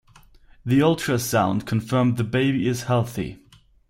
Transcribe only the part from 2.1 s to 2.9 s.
the baby is